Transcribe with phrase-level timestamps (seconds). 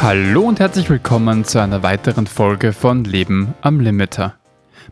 [0.00, 4.38] Hallo und herzlich willkommen zu einer weiteren Folge von Leben am Limiter.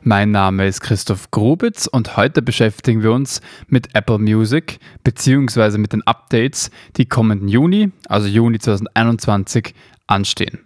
[0.02, 5.78] Mein Name ist Christoph Grubitz und heute beschäftigen wir uns mit Apple Music bzw.
[5.78, 9.74] mit den Updates, die kommenden Juni, also Juni 2021,
[10.06, 10.58] anstehen.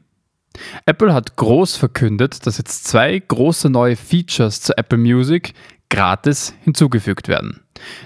[0.85, 5.55] Apple hat groß verkündet, dass jetzt zwei große neue Features zu Apple Music
[5.91, 7.61] gratis hinzugefügt werden.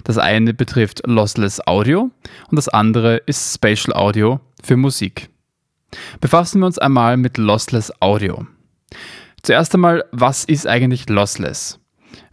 [0.05, 2.11] Das eine betrifft Lossless Audio
[2.51, 5.31] und das andere ist Spatial Audio für Musik.
[6.21, 8.47] Befassen wir uns einmal mit Lossless Audio.
[9.43, 11.79] Zuerst einmal, was ist eigentlich Lossless?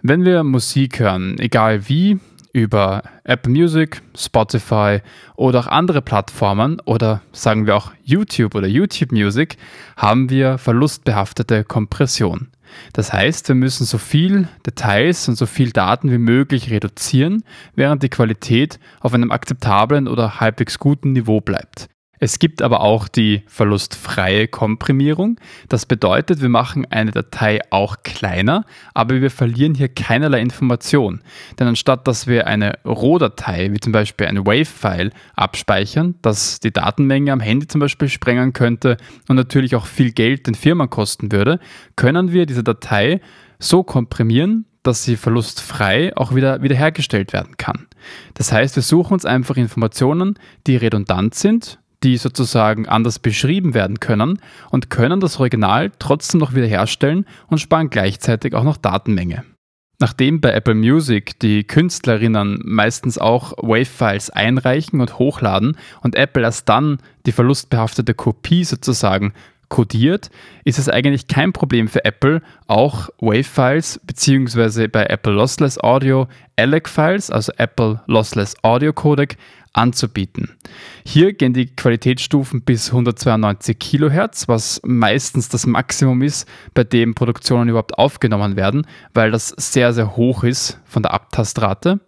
[0.02, 2.20] Wenn wir Musik hören, egal wie,
[2.54, 5.00] über Apple Music, Spotify
[5.36, 9.58] oder auch andere Plattformen oder sagen wir auch YouTube oder YouTube Music,
[9.96, 12.50] haben wir verlustbehaftete Kompression.
[12.94, 17.44] Das heißt, wir müssen so viel Details und so viel Daten wie möglich reduzieren,
[17.76, 21.90] während die Qualität auf einem akzeptablen oder halbwegs guten Niveau bleibt.
[22.24, 25.40] Es gibt aber auch die verlustfreie Komprimierung.
[25.70, 28.64] Das bedeutet, wir machen eine Datei auch kleiner,
[28.94, 31.24] aber wir verlieren hier keinerlei Information.
[31.58, 37.32] Denn anstatt dass wir eine Rohdatei, wie zum Beispiel ein Wave-File, abspeichern, das die Datenmenge
[37.32, 38.98] am Handy zum Beispiel sprengen könnte
[39.28, 41.60] und natürlich auch viel Geld den Firmen kosten würde,
[41.96, 43.20] können wir diese Datei
[43.58, 47.88] so komprimieren, dass sie verlustfrei auch wieder wiederhergestellt werden kann.
[48.36, 54.00] Das heißt, wir suchen uns einfach Informationen, die redundant sind die sozusagen anders beschrieben werden
[54.00, 59.44] können und können das Original trotzdem noch wiederherstellen und sparen gleichzeitig auch noch Datenmenge.
[60.00, 66.68] Nachdem bei Apple Music die Künstlerinnen meistens auch Wave-Files einreichen und hochladen und Apple erst
[66.68, 69.34] dann die verlustbehaftete Kopie sozusagen
[69.72, 70.30] kodiert,
[70.66, 74.88] ist es eigentlich kein Problem für Apple, auch Wave-Files bzw.
[74.88, 79.38] bei Apple Lossless Audio ALEC-Files, also Apple Lossless Audio Codec,
[79.74, 80.58] anzubieten.
[81.06, 87.70] Hier gehen die Qualitätsstufen bis 192 kHz, was meistens das Maximum ist, bei dem Produktionen
[87.70, 92.02] überhaupt aufgenommen werden, weil das sehr, sehr hoch ist von der Abtastrate.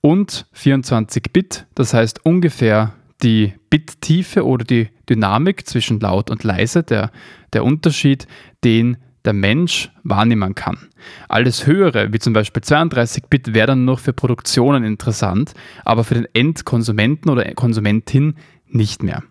[0.00, 6.82] Und 24 Bit, das heißt ungefähr die Bittiefe oder die Dynamik zwischen laut und leise,
[6.82, 7.10] der,
[7.52, 8.26] der Unterschied,
[8.64, 10.88] den der Mensch wahrnehmen kann.
[11.28, 15.52] Alles höhere, wie zum Beispiel 32-Bit, wäre dann noch für Produktionen interessant,
[15.84, 18.36] aber für den Endkonsumenten oder Konsumentin
[18.66, 19.22] nicht mehr.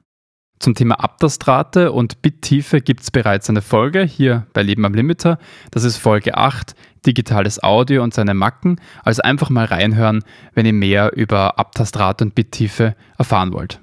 [0.59, 5.39] Zum Thema Abtastrate und Bittiefe gibt es bereits eine Folge hier bei Leben am Limiter.
[5.71, 8.79] Das ist Folge 8, digitales Audio und seine Macken.
[9.03, 10.23] Also einfach mal reinhören,
[10.53, 13.81] wenn ihr mehr über Abtastrate und Bittiefe erfahren wollt.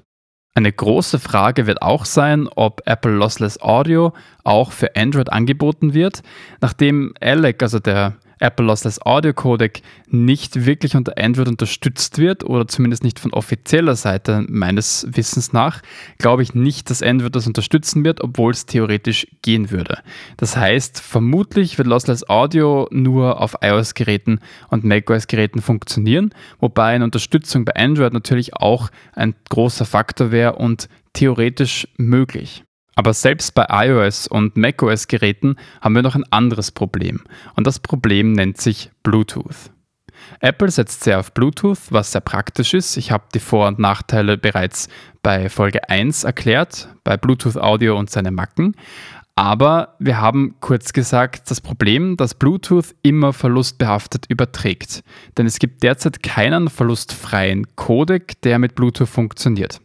[0.57, 4.13] Eine große Frage wird auch sein, ob Apple Lossless Audio
[4.43, 6.23] auch für Android angeboten wird.
[6.61, 12.67] Nachdem ALEC, also der Apple Lossless Audio Codec nicht wirklich unter Android unterstützt wird oder
[12.67, 15.81] zumindest nicht von offizieller Seite meines Wissens nach,
[16.17, 19.99] glaube ich nicht, dass Android das unterstützen wird, obwohl es theoretisch gehen würde.
[20.37, 24.39] Das heißt, vermutlich wird Lossless Audio nur auf iOS-Geräten
[24.69, 30.89] und macOS-Geräten funktionieren, wobei eine Unterstützung bei Android natürlich auch ein großer Faktor wäre und
[31.13, 32.63] theoretisch möglich.
[32.97, 37.21] Aber selbst bei iOS und macOS-Geräten haben wir noch ein anderes Problem.
[37.55, 39.69] Und das Problem nennt sich Bluetooth.
[40.39, 42.97] Apple setzt sehr auf Bluetooth, was sehr praktisch ist.
[42.97, 44.89] Ich habe die Vor- und Nachteile bereits
[45.21, 48.73] bei Folge 1 erklärt, bei Bluetooth Audio und seine Macken.
[49.35, 55.03] Aber wir haben kurz gesagt das Problem, dass Bluetooth immer verlustbehaftet überträgt.
[55.37, 59.81] Denn es gibt derzeit keinen verlustfreien Codec, der mit Bluetooth funktioniert.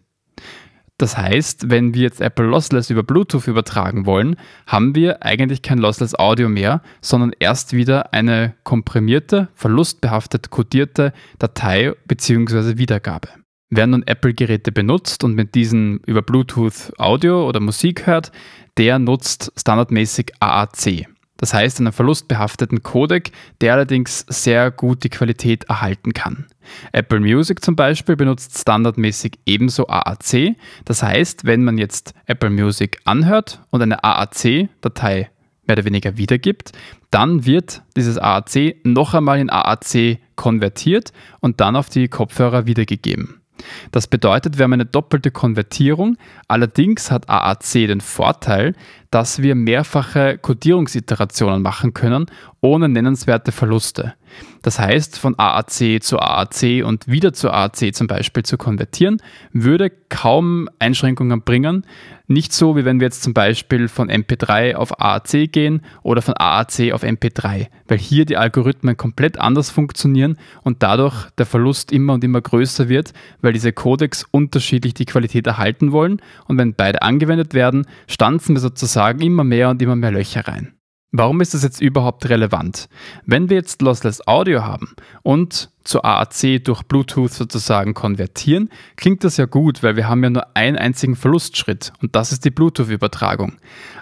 [1.02, 4.36] Das heißt, wenn wir jetzt Apple Lossless über Bluetooth übertragen wollen,
[4.68, 11.92] haben wir eigentlich kein Lossless Audio mehr, sondern erst wieder eine komprimierte, verlustbehaftet codierte Datei
[12.06, 12.78] bzw.
[12.78, 13.30] Wiedergabe.
[13.68, 18.30] Wer nun Apple-Geräte benutzt und mit diesen über Bluetooth Audio oder Musik hört,
[18.78, 21.08] der nutzt standardmäßig AAC.
[21.42, 26.46] Das heißt einen verlustbehafteten Codec, der allerdings sehr gut die Qualität erhalten kann.
[26.92, 30.54] Apple Music zum Beispiel benutzt standardmäßig ebenso AAC.
[30.84, 35.30] Das heißt, wenn man jetzt Apple Music anhört und eine AAC-Datei
[35.66, 36.70] mehr oder weniger wiedergibt,
[37.10, 43.42] dann wird dieses AAC noch einmal in AAC konvertiert und dann auf die Kopfhörer wiedergegeben.
[43.90, 46.16] Das bedeutet, wir haben eine doppelte Konvertierung.
[46.48, 48.74] Allerdings hat AAC den Vorteil,
[49.12, 52.26] dass wir mehrfache Codierungsiterationen machen können,
[52.62, 54.14] ohne nennenswerte Verluste.
[54.62, 59.20] Das heißt, von AAC zu AAC und wieder zu AAC zum Beispiel zu konvertieren,
[59.52, 61.84] würde kaum Einschränkungen bringen.
[62.28, 66.34] Nicht so, wie wenn wir jetzt zum Beispiel von MP3 auf AAC gehen oder von
[66.38, 72.14] AAC auf MP3, weil hier die Algorithmen komplett anders funktionieren und dadurch der Verlust immer
[72.14, 73.12] und immer größer wird,
[73.42, 78.60] weil diese Codecs unterschiedlich die Qualität erhalten wollen und wenn beide angewendet werden, stanzen wir
[78.60, 80.74] sozusagen immer mehr und immer mehr Löcher rein.
[81.14, 82.88] Warum ist das jetzt überhaupt relevant?
[83.26, 89.36] Wenn wir jetzt Lossless Audio haben und zu AAC durch Bluetooth sozusagen konvertieren, klingt das
[89.36, 93.56] ja gut, weil wir haben ja nur einen einzigen Verlustschritt und das ist die Bluetooth-Übertragung.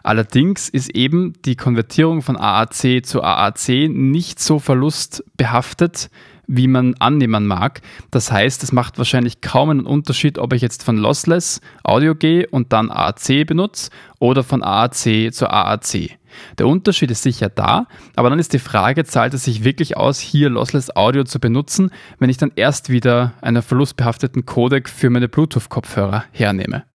[0.04, 6.10] Allerdings ist eben die Konvertierung von AAC zu AAC nicht so verlustbehaftet,
[6.50, 7.80] wie man annehmen mag.
[8.10, 12.46] Das heißt, es macht wahrscheinlich kaum einen Unterschied, ob ich jetzt von Lossless Audio gehe
[12.48, 16.18] und dann AAC benutze oder von AAC zu AAC.
[16.58, 17.86] Der Unterschied ist sicher da,
[18.16, 21.90] aber dann ist die Frage, zahlt es sich wirklich aus, hier Lossless Audio zu benutzen,
[22.18, 26.89] wenn ich dann erst wieder einen verlustbehafteten Codec für meine Bluetooth-Kopfhörer hernehme.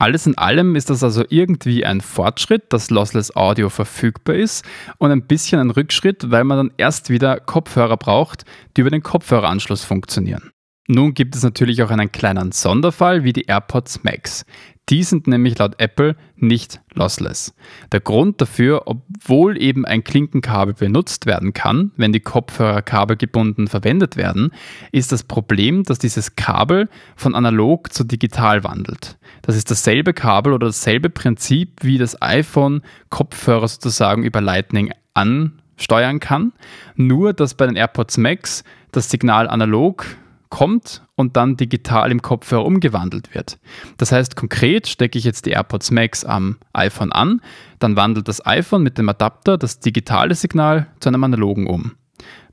[0.00, 4.64] Alles in allem ist das also irgendwie ein Fortschritt, dass Lossless Audio verfügbar ist
[4.96, 9.02] und ein bisschen ein Rückschritt, weil man dann erst wieder Kopfhörer braucht, die über den
[9.02, 10.52] Kopfhöreranschluss funktionieren.
[10.88, 14.44] Nun gibt es natürlich auch einen kleinen Sonderfall wie die AirPods Max.
[14.90, 17.54] Die sind nämlich laut Apple nicht lossless.
[17.92, 24.16] Der Grund dafür, obwohl eben ein Klinkenkabel benutzt werden kann, wenn die Kopfhörer kabelgebunden verwendet
[24.16, 24.50] werden,
[24.90, 29.16] ist das Problem, dass dieses Kabel von analog zu digital wandelt.
[29.42, 36.18] Das ist dasselbe Kabel oder dasselbe Prinzip, wie das iPhone Kopfhörer sozusagen über Lightning ansteuern
[36.18, 36.52] kann,
[36.96, 40.04] nur dass bei den AirPods Max das Signal analog
[40.50, 43.58] kommt und dann digital im Kopfhörer umgewandelt wird.
[43.96, 47.40] Das heißt, konkret stecke ich jetzt die AirPods Max am iPhone an,
[47.78, 51.92] dann wandelt das iPhone mit dem Adapter das digitale Signal zu einem analogen um.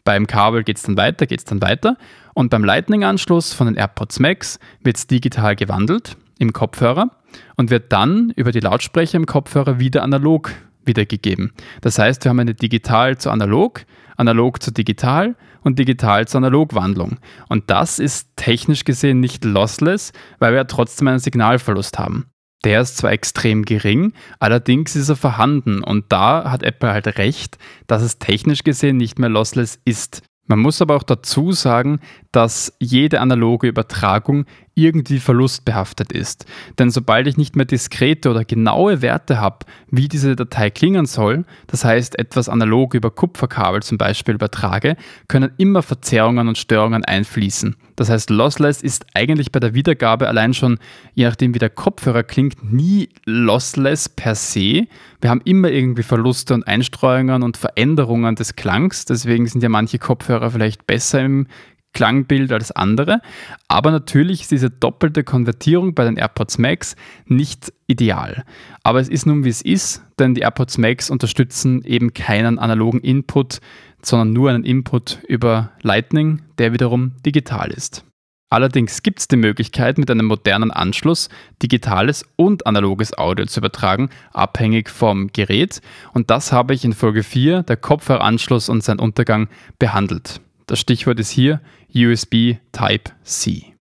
[0.03, 1.97] Beim Kabel geht es dann weiter, geht es dann weiter
[2.33, 7.11] und beim Lightning-Anschluss von den AirPods Max wird es digital gewandelt im Kopfhörer
[7.55, 10.51] und wird dann über die Lautsprecher im Kopfhörer wieder analog
[10.87, 11.53] wiedergegeben.
[11.81, 13.85] Das heißt, wir haben eine digital zu analog,
[14.15, 17.17] analog zu digital und digital zur Analogwandlung.
[17.49, 22.27] Und das ist technisch gesehen nicht lossless, weil wir ja trotzdem einen Signalverlust haben.
[22.63, 27.57] Der ist zwar extrem gering, allerdings ist er vorhanden und da hat Apple halt recht,
[27.85, 30.23] dass es technisch gesehen nicht mehr lossless ist.
[30.47, 31.99] Man muss aber auch dazu sagen,
[32.31, 34.45] dass jede analoge Übertragung
[34.77, 36.45] irgendwie verlustbehaftet ist.
[36.77, 41.45] Denn sobald ich nicht mehr diskrete oder genaue Werte habe, wie diese Datei klingen soll,
[41.65, 44.95] das heißt etwas analog über Kupferkabel zum Beispiel übertrage,
[45.27, 47.75] können immer Verzerrungen und Störungen einfließen.
[47.95, 50.77] Das heißt, Lossless ist eigentlich bei der Wiedergabe allein schon,
[51.15, 54.85] je nachdem wie der Kopfhörer klingt, nie lossless per se.
[55.19, 59.05] Wir haben immer irgendwie Verluste und Einstreuungen und Veränderungen des Klangs.
[59.05, 61.47] Deswegen sind ja manche Kopfhörer vielleicht besser im
[61.97, 63.21] Klangbild als andere.
[63.67, 66.95] Aber natürlich ist diese doppelte Konvertierung bei den AirPods Max
[67.25, 68.43] nicht ideal.
[68.83, 72.99] Aber es ist nun wie es ist, denn die AirPods Max unterstützen eben keinen analogen
[72.99, 73.61] Input,
[74.03, 78.05] sondern nur einen Input über Lightning, der wiederum digital ist.
[78.51, 81.29] Allerdings gibt es die Möglichkeit, mit einem modernen Anschluss
[81.63, 85.81] digitales und analoges Audio zu übertragen, abhängig vom Gerät.
[86.13, 89.49] Und das habe ich in Folge 4, der Kopfhöreranschluss und sein Untergang,
[89.79, 90.41] behandelt.
[90.67, 91.61] Das Stichwort ist hier
[91.95, 93.73] USB Type-C.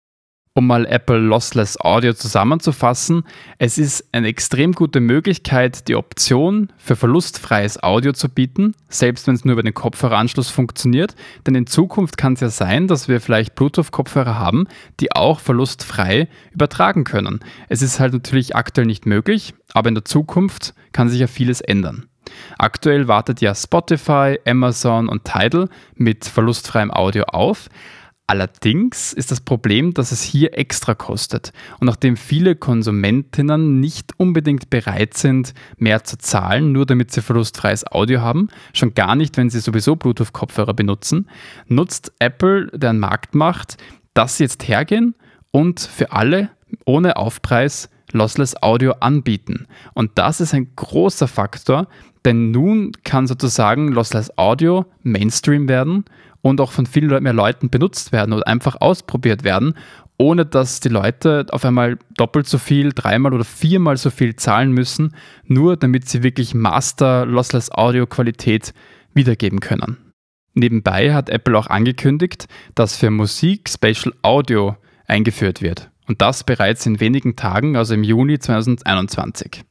[0.56, 3.24] Um mal Apple Lossless Audio zusammenzufassen,
[3.58, 9.34] es ist eine extrem gute Möglichkeit, die Option für verlustfreies Audio zu bieten, selbst wenn
[9.34, 11.16] es nur über den Kopfhöreranschluss funktioniert.
[11.46, 14.68] Denn in Zukunft kann es ja sein, dass wir vielleicht Bluetooth-Kopfhörer haben,
[15.00, 17.40] die auch verlustfrei übertragen können.
[17.70, 21.62] Es ist halt natürlich aktuell nicht möglich, aber in der Zukunft kann sich ja vieles
[21.62, 22.08] ändern.
[22.58, 27.68] Aktuell wartet ja Spotify, Amazon und Tidal mit verlustfreiem Audio auf.
[28.26, 31.52] Allerdings ist das Problem, dass es hier extra kostet.
[31.78, 37.86] Und nachdem viele Konsumentinnen nicht unbedingt bereit sind, mehr zu zahlen, nur damit sie verlustfreies
[37.86, 41.28] Audio haben, schon gar nicht, wenn sie sowieso Bluetooth-Kopfhörer benutzen,
[41.68, 43.76] nutzt Apple deren Marktmacht,
[44.14, 45.14] dass sie jetzt hergehen
[45.50, 46.48] und für alle
[46.86, 49.66] ohne Aufpreis Lossless Audio anbieten.
[49.92, 51.88] Und das ist ein großer Faktor,
[52.24, 56.04] denn nun kann sozusagen Lossless Audio Mainstream werden
[56.40, 59.74] und auch von viel mehr Leuten benutzt werden oder einfach ausprobiert werden,
[60.16, 64.72] ohne dass die Leute auf einmal doppelt so viel, dreimal oder viermal so viel zahlen
[64.72, 68.72] müssen, nur damit sie wirklich Master Lossless Audio Qualität
[69.12, 70.12] wiedergeben können.
[70.54, 75.90] Nebenbei hat Apple auch angekündigt, dass für Musik Spatial Audio eingeführt wird.
[76.06, 79.64] Und das bereits in wenigen Tagen, also im Juni 2021.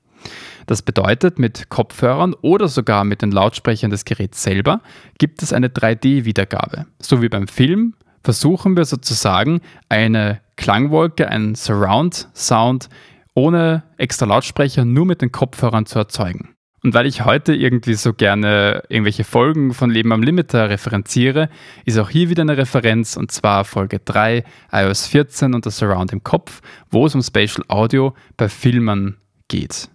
[0.66, 4.82] Das bedeutet, mit Kopfhörern oder sogar mit den Lautsprechern des Geräts selber
[5.18, 6.86] gibt es eine 3D-Wiedergabe.
[7.00, 12.90] So wie beim Film versuchen wir sozusagen eine Klangwolke, einen Surround-Sound
[13.36, 16.53] ohne extra Lautsprecher nur mit den Kopfhörern zu erzeugen.
[16.84, 21.50] Und weil ich heute irgendwie so gerne irgendwelche Folgen von Leben am Limiter referenziere,
[21.86, 26.12] ist auch hier wieder eine Referenz und zwar Folge 3, iOS 14 und das Surround
[26.12, 26.62] im Kopf,
[26.92, 29.16] wo es um Spatial Audio bei Filmen
[29.48, 29.90] geht.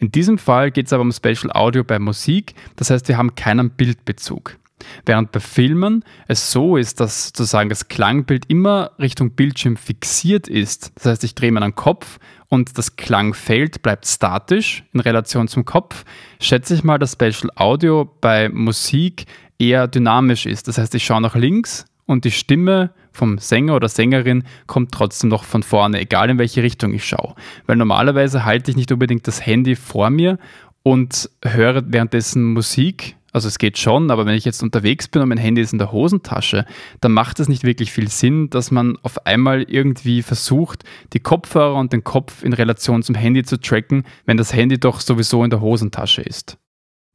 [0.00, 3.36] In diesem Fall geht es aber um Spatial Audio bei Musik, das heißt, wir haben
[3.36, 4.58] keinen Bildbezug.
[5.06, 10.92] Während bei Filmen es so ist, dass sozusagen das Klangbild immer Richtung Bildschirm fixiert ist.
[10.96, 16.04] Das heißt, ich drehe meinen Kopf und das Klangfeld bleibt statisch in Relation zum Kopf,
[16.40, 19.24] schätze ich mal, dass Spatial Audio bei Musik
[19.58, 20.68] eher dynamisch ist.
[20.68, 25.30] Das heißt, ich schaue nach links und die Stimme vom Sänger oder Sängerin kommt trotzdem
[25.30, 27.34] noch von vorne, egal in welche Richtung ich schaue.
[27.66, 30.38] Weil normalerweise halte ich nicht unbedingt das Handy vor mir
[30.82, 35.30] und höre währenddessen Musik also es geht schon, aber wenn ich jetzt unterwegs bin und
[35.30, 36.66] mein Handy ist in der Hosentasche,
[37.00, 40.84] dann macht es nicht wirklich viel Sinn, dass man auf einmal irgendwie versucht,
[41.14, 45.00] die Kopfhörer und den Kopf in Relation zum Handy zu tracken, wenn das Handy doch
[45.00, 46.58] sowieso in der Hosentasche ist.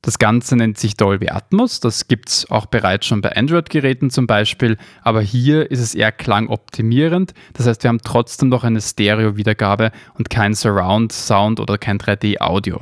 [0.02, 4.28] Das Ganze nennt sich Dolby Atmos, das gibt es auch bereits schon bei Android-Geräten zum
[4.28, 9.92] Beispiel, aber hier ist es eher klangoptimierend, das heißt wir haben trotzdem noch eine Stereo-Wiedergabe
[10.14, 12.80] und kein Surround-Sound oder kein 3D-Audio.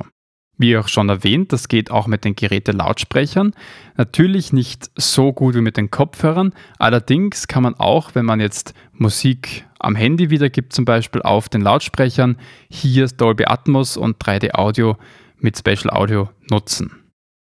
[0.58, 3.52] Wie auch schon erwähnt, das geht auch mit den Geräte-Lautsprechern.
[3.96, 6.54] Natürlich nicht so gut wie mit den Kopfhörern.
[6.78, 11.60] Allerdings kann man auch, wenn man jetzt Musik am Handy wiedergibt, zum Beispiel auf den
[11.60, 12.36] Lautsprechern,
[12.70, 14.96] hier Dolby Atmos und 3D Audio
[15.38, 16.90] mit Special Audio nutzen.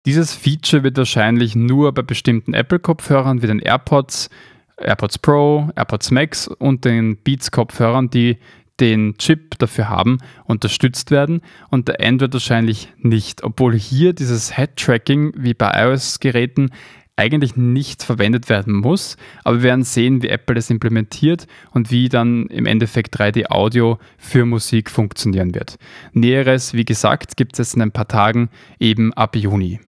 [0.06, 4.30] Dieses Feature wird wahrscheinlich nur bei bestimmten Apple-Kopfhörern wie den AirPods,
[4.78, 8.38] AirPods Pro, AirPods Max und den Beats-Kopfhörern, die
[8.82, 15.34] den Chip dafür haben, unterstützt werden und der Android wahrscheinlich nicht, obwohl hier dieses Head-Tracking
[15.36, 16.70] wie bei iOS-Geräten
[17.14, 22.08] eigentlich nicht verwendet werden muss, aber wir werden sehen, wie Apple das implementiert und wie
[22.08, 25.76] dann im Endeffekt 3D-Audio für Musik funktionieren wird.
[26.12, 29.78] Näheres, wie gesagt, gibt es in ein paar Tagen eben ab Juni.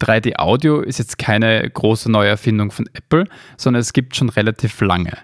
[0.00, 3.24] 3D-Audio ist jetzt keine große neue Erfindung von Apple,
[3.56, 5.16] sondern es gibt schon relativ lange.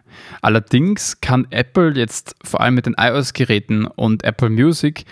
[0.43, 5.05] Allerdings kann Apple jetzt vor allem mit den iOS-Geräten und Apple Music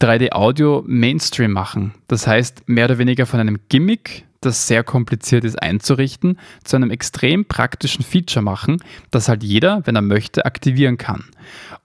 [0.00, 1.94] 3D-Audio Mainstream machen.
[2.08, 6.90] Das heißt, mehr oder weniger von einem Gimmick das sehr kompliziert ist einzurichten, zu einem
[6.90, 11.24] extrem praktischen Feature machen, das halt jeder, wenn er möchte, aktivieren kann.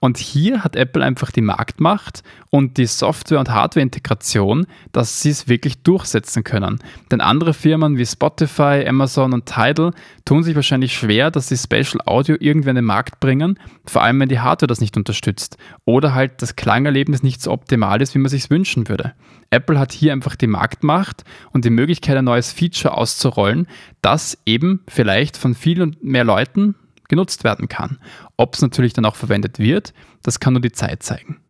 [0.00, 5.48] Und hier hat Apple einfach die Marktmacht und die Software- und Hardware-Integration, dass sie es
[5.48, 6.78] wirklich durchsetzen können.
[7.10, 9.92] Denn andere Firmen wie Spotify, Amazon und Tidal
[10.24, 14.20] tun sich wahrscheinlich schwer, dass sie Special Audio irgendwie in den Markt bringen, vor allem
[14.20, 18.18] wenn die Hardware das nicht unterstützt oder halt das Klangerlebnis nicht so optimal ist, wie
[18.18, 19.12] man sich wünschen würde.
[19.50, 23.66] Apple hat hier einfach die Marktmacht und die Möglichkeit, ein neues Feature auszurollen,
[24.02, 26.74] das eben vielleicht von vielen mehr Leuten
[27.08, 27.98] genutzt werden kann.
[28.36, 31.40] Ob es natürlich dann auch verwendet wird, das kann nur die Zeit zeigen.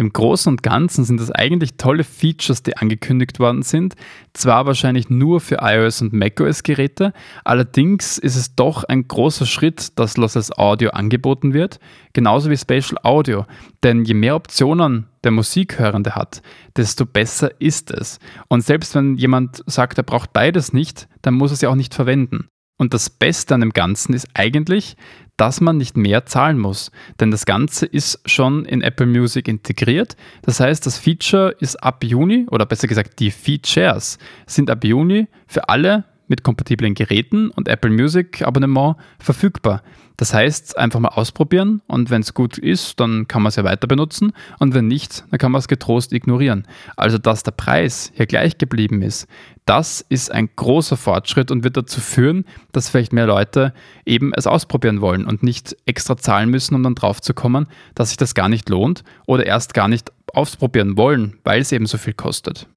[0.00, 3.96] Im Großen und Ganzen sind das eigentlich tolle Features, die angekündigt worden sind.
[4.32, 7.12] Zwar wahrscheinlich nur für iOS und macOS-Geräte,
[7.44, 11.80] allerdings ist es doch ein großer Schritt, dass Lossless Audio angeboten wird,
[12.14, 13.44] genauso wie Spatial Audio.
[13.82, 16.40] Denn je mehr Optionen der Musikhörende hat,
[16.78, 18.20] desto besser ist es.
[18.48, 21.92] Und selbst wenn jemand sagt, er braucht beides nicht, dann muss er sie auch nicht
[21.92, 22.48] verwenden.
[22.78, 24.96] Und das Beste an dem Ganzen ist eigentlich,
[25.40, 30.14] dass man nicht mehr zahlen muss, denn das Ganze ist schon in Apple Music integriert.
[30.42, 35.28] Das heißt, das Feature ist ab Juni, oder besser gesagt, die Features sind ab Juni
[35.46, 39.82] für alle mit kompatiblen Geräten und Apple Music Abonnement verfügbar.
[40.16, 43.64] Das heißt, einfach mal ausprobieren und wenn es gut ist, dann kann man es ja
[43.64, 46.66] weiter benutzen und wenn nicht, dann kann man es getrost ignorieren.
[46.96, 49.26] Also, dass der Preis hier gleich geblieben ist,
[49.64, 53.72] das ist ein großer Fortschritt und wird dazu führen, dass vielleicht mehr Leute
[54.04, 58.08] eben es ausprobieren wollen und nicht extra zahlen müssen, um dann drauf zu kommen, dass
[58.08, 61.98] sich das gar nicht lohnt oder erst gar nicht ausprobieren wollen, weil es eben so
[61.98, 62.68] viel kostet.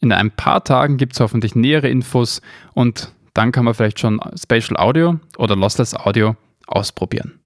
[0.00, 2.40] In ein paar Tagen gibt es hoffentlich nähere Infos
[2.72, 7.40] und dann kann man vielleicht schon Spatial Audio oder Lossless Audio ausprobieren.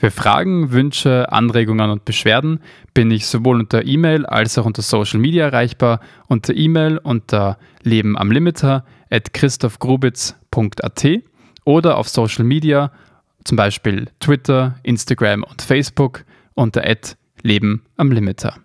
[0.00, 2.60] Für Fragen, Wünsche, Anregungen und Beschwerden
[2.94, 6.00] bin ich sowohl unter E-Mail als auch unter Social Media erreichbar.
[6.26, 11.06] Unter E-Mail unter lebenamlimiter at christophgrubitz.at
[11.66, 12.92] oder auf Social Media,
[13.44, 16.82] zum Beispiel Twitter, Instagram und Facebook unter
[17.42, 18.56] Leben am Limiter.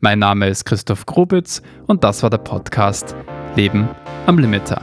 [0.00, 3.16] Mein Name ist Christoph Grubitz und das war der Podcast
[3.56, 3.88] Leben
[4.26, 4.80] am Limiter.